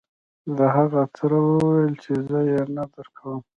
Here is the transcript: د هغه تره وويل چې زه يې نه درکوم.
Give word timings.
د 0.57 0.59
هغه 0.75 1.01
تره 1.15 1.37
وويل 1.47 1.93
چې 2.03 2.13
زه 2.27 2.39
يې 2.49 2.61
نه 2.75 2.83
درکوم. 2.93 3.41